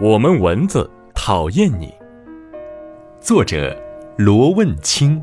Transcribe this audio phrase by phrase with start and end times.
[0.00, 1.92] 我们蚊子讨厌你。
[3.20, 3.78] 作者
[4.16, 5.22] 罗问清。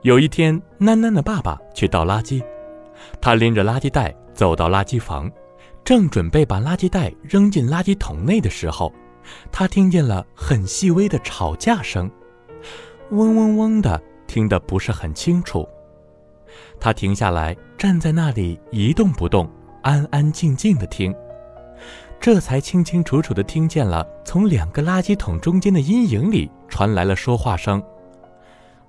[0.00, 2.42] 有一天，囡囡的爸爸去倒垃圾，
[3.20, 5.30] 他拎着垃圾袋走到垃圾房，
[5.84, 8.90] 正准备把垃圾袋扔进垃圾桶内的时候，
[9.52, 12.10] 他听见了很细微的吵架声，
[13.10, 15.68] 嗡嗡嗡的，听得不是很清楚。
[16.80, 19.46] 他停下来，站在那里一动不动，
[19.82, 21.14] 安安静静的听。
[22.22, 27.82] 这才清清楚楚地听见了，从两个垃圾桶中间的阴影里传来了说话声：“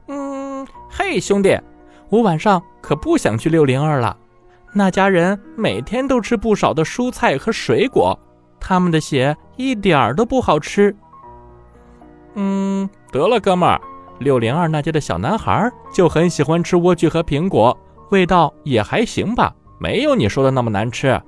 [0.07, 1.59] 嗯，嘿，兄弟，
[2.09, 4.15] 我晚上可不想去六零二了。
[4.71, 8.15] 那家人每天都吃不少的蔬菜和水果，
[8.59, 10.95] 他们的血一点儿都不好吃。
[12.35, 13.81] 嗯，得了，哥们儿，
[14.19, 17.75] 六零二那家的小男孩就很喜欢吃莴苣和苹果，
[18.11, 21.19] 味道也还行吧，没有你说的那么难吃。”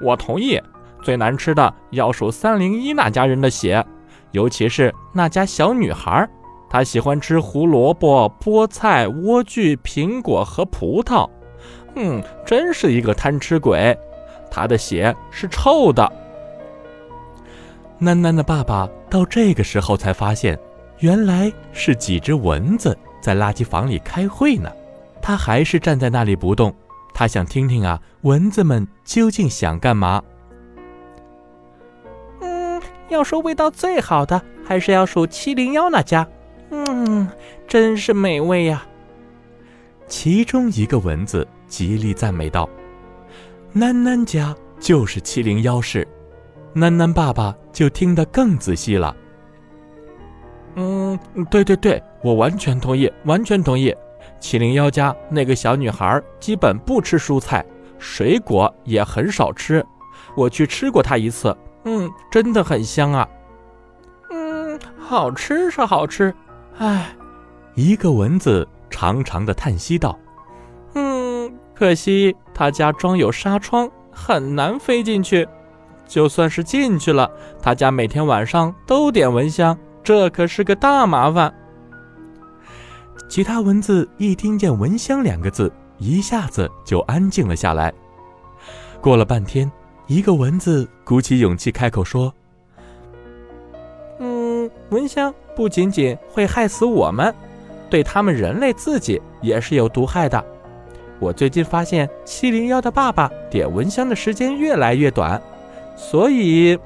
[0.00, 0.60] 我同意。
[1.02, 3.84] 最难吃的要数三零一那家人的血，
[4.30, 6.28] 尤其是那家小女孩，
[6.70, 11.28] 她喜欢吃胡萝卜、菠菜、莴苣、苹果和葡萄。
[11.96, 13.98] 嗯，真是一个贪吃鬼。
[14.50, 16.10] 她的血是臭的。
[18.00, 20.58] 囡囡的爸爸到这个时候才发现，
[21.00, 24.70] 原来是几只蚊子在垃圾房里开会呢。
[25.20, 26.74] 他还是站在那里不动。
[27.14, 30.22] 他想听听啊，蚊子们究竟想干嘛？
[32.40, 36.26] 嗯，要说味道最好的，还是要数七零幺那家。
[36.70, 37.28] 嗯，
[37.68, 38.84] 真是美味呀。
[40.06, 42.68] 其中一个蚊子极力赞美道
[43.74, 46.06] ：“囡囡家就是七零幺室。”
[46.74, 49.14] 囡囡爸爸就听得更仔细了。
[50.76, 51.18] 嗯，
[51.50, 53.94] 对对对，我完全同意，完全同意。
[54.42, 57.64] 七零幺家那个小女孩基本不吃蔬菜，
[57.96, 59.86] 水果也很少吃。
[60.34, 63.28] 我去吃过她一次，嗯，真的很香啊。
[64.30, 66.34] 嗯，好吃是好吃，
[66.78, 67.14] 唉。
[67.76, 70.18] 一个蚊子长长的叹息道
[70.96, 75.48] ：“嗯，可惜他家装有纱窗，很难飞进去。
[76.04, 77.30] 就算是进去了，
[77.62, 81.54] 他家每天晚上都点蚊香，这可是个大麻烦。”
[83.32, 87.90] 其他蚊子一听见“蚊香”两个字，一下子就安静了下来。
[89.00, 89.72] 过了半天，
[90.06, 92.30] 一个蚊子鼓起勇气开口说
[94.20, 97.34] ：“嗯，蚊香不仅仅会害死我们，
[97.88, 100.44] 对他们人类自己也是有毒害的。
[101.18, 105.40] 我最近发现七零幺的爸爸点蚊香的时间越来越短，
[105.96, 106.78] 所以……”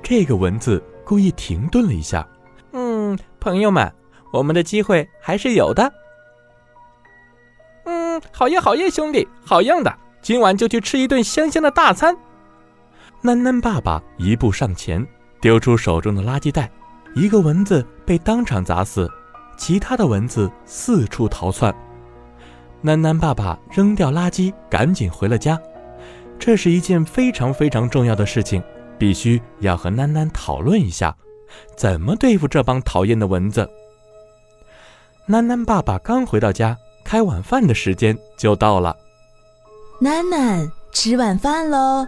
[0.00, 2.24] 这个蚊子故意停顿了一下。
[2.70, 3.92] “嗯，朋友们。”
[4.36, 5.90] 我们的机会还是有的。
[7.84, 9.94] 嗯，好耶，好耶，兄弟，好样的！
[10.20, 12.14] 今晚就去吃一顿香香的大餐。
[13.22, 15.04] 囡囡爸爸一步上前，
[15.40, 16.70] 丢出手中的垃圾袋，
[17.14, 19.10] 一个蚊子被当场砸死，
[19.56, 21.74] 其他的蚊子四处逃窜。
[22.84, 25.58] 囡囡爸爸扔掉垃圾，赶紧回了家。
[26.38, 28.62] 这是一件非常非常重要的事情，
[28.98, 31.16] 必须要和囡囡讨论一下，
[31.76, 33.68] 怎么对付这帮讨厌的蚊子。
[35.28, 38.96] 囡囡爸爸刚回到家，开晚饭的时间就到了。
[40.00, 42.06] 囡囡，吃晚饭喽！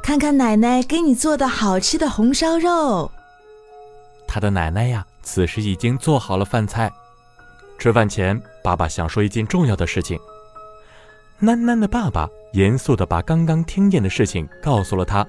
[0.00, 3.10] 看看奶奶给你做的好吃的红烧肉。
[4.26, 6.92] 他的奶奶呀，此时已经做好了饭菜。
[7.76, 10.16] 吃饭前，爸爸想说一件重要的事情。
[11.42, 15.26] 囡囡的爸爸严肃地把刚刚听见的事情告诉了他。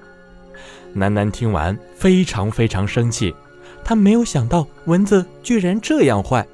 [0.94, 3.34] 囡囡听完，非常非常生气，
[3.82, 6.46] 他没有想到蚊子居然这样坏。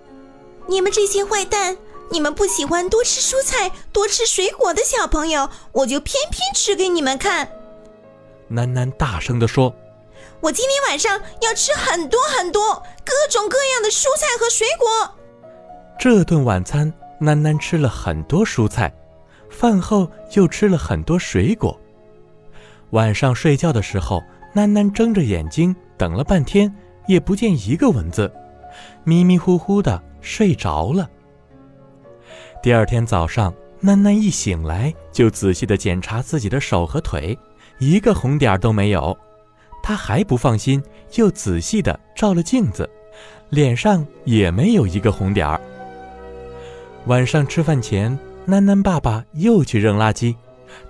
[0.69, 1.79] 你们这些坏蛋！
[2.11, 7.49] 你们不喜欢多吃蔬菜、多吃水果的小朋友，我就偏偏吃给你们看。
[8.51, 9.75] 囡囡大声地说
[10.41, 15.15] ：“我今天晚上要吃很多很多各种各样的蔬菜和水果。”
[15.99, 18.95] 这顿晚餐，囡囡吃了很多蔬菜，
[19.50, 21.79] 饭后又吃了很多水果。
[22.91, 24.23] 晚上睡觉的时候，
[24.55, 26.75] 囡囡睁着眼睛等了半天，
[27.06, 28.32] 也不见一个蚊子，
[29.05, 30.03] 迷迷糊糊的。
[30.20, 31.09] 睡着了。
[32.62, 37.38] 第二天早上，囡囡一醒来就仔细的检查自己的手和腿，
[37.79, 39.17] 一个红点都没有。
[39.82, 40.82] 她还不放心，
[41.15, 42.88] 又仔细的照了镜子，
[43.50, 45.61] 脸上也没有一个红点儿。
[47.06, 50.35] 晚上吃饭前，囡囡爸爸又去扔垃圾，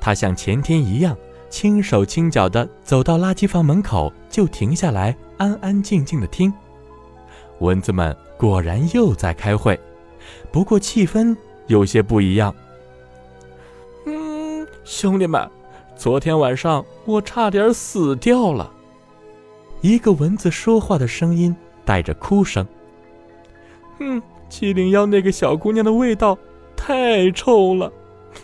[0.00, 1.16] 他像前天一样，
[1.50, 6.52] 轻手轻脚的走到垃圾房门口，就停下来，安安静静的听。
[7.60, 9.78] 蚊子们果然又在开会，
[10.52, 11.36] 不过气氛
[11.66, 12.54] 有些不一样。
[14.06, 15.50] 嗯，兄弟们，
[15.96, 18.72] 昨天晚上我差点死掉了。
[19.80, 21.54] 一个蚊子说话的声音
[21.84, 22.66] 带着哭声。
[23.98, 26.38] 嗯，七零幺那个小姑娘的味道
[26.76, 27.92] 太臭了，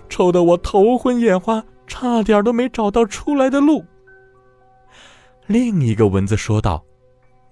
[0.08, 3.84] 臭得我头昏眼花，差点都没找到出来的路。
[5.46, 6.84] 另一个蚊子说道：“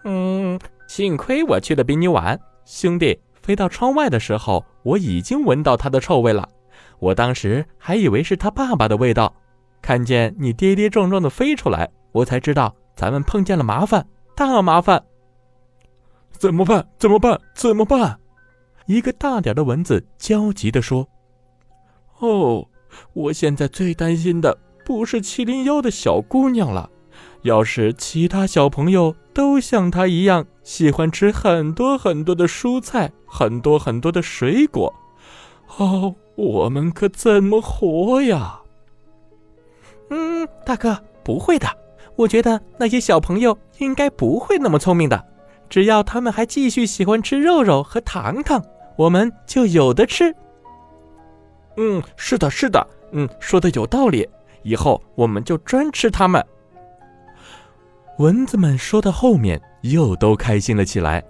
[0.05, 0.59] 嗯，
[0.94, 3.19] 幸亏我去的比你晚，兄弟。
[3.41, 6.47] 飞到窗外的时候，我已经闻到它的臭味了。
[6.99, 9.35] 我当时还以为是他爸爸的味道。
[9.81, 14.06] 看见你跌跌撞撞的飞出来，我才知道咱们碰见了麻烦，
[14.37, 15.03] 大麻烦。
[16.31, 16.87] 怎么办？
[16.99, 17.41] 怎么办？
[17.55, 18.21] 怎么办？”
[18.85, 21.09] 一个大点的蚊子焦急地说
[22.21, 22.69] ：“哦，
[23.15, 26.91] 我现在最担心的不是七零幺的小姑娘了。”
[27.43, 34.94] 要是其他小朋友都像他一样喜欢吃很多很多的蔬菜，很多很多的水果，
[35.77, 38.61] 哦，我们可怎么活呀？
[40.11, 41.69] 嗯，大哥，不会的。
[42.15, 45.25] 我觉得那些小朋友应该不会那么聪明的。
[45.71, 48.62] 只要他们还继续喜欢吃肉肉和糖糖，
[48.97, 50.35] 我们就有的吃。
[51.79, 54.29] 嗯，是的，是的，嗯，说的有道理。
[54.62, 56.44] 以后我们就专吃它们。
[58.19, 61.23] 蚊子们说到后面又都开心了起来，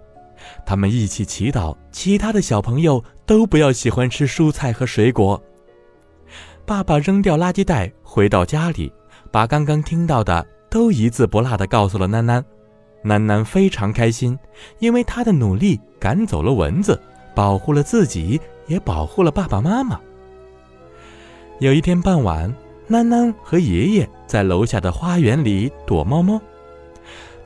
[0.66, 5.40] 他们一起祈祷其他的小朋友都不要喜欢吃蔬菜和水果。
[6.66, 8.92] 爸爸扔掉垃圾袋，回到家里，
[9.30, 12.42] 把刚刚听到的都一字不落地告诉了囡囡。
[13.04, 14.38] 囡囡非常开心，
[14.78, 17.00] 因为他的努力赶走了蚊子，
[17.34, 20.00] 保护了自己，也保护了爸爸妈妈。
[21.58, 22.54] 有一天傍晚，
[22.88, 26.40] 囡囡和爷爷在楼下的花园里躲猫猫。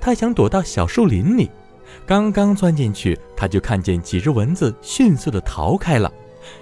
[0.06, 1.50] 他想躲到小树林里，
[2.06, 6.12] 刚刚钻进去，他就看见几只蚊子迅速的逃开了。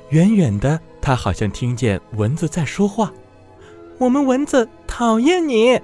[0.08, 3.12] 远远的，他好像听见蚊子在说话
[4.00, 5.78] ：“我们蚊子讨厌你。”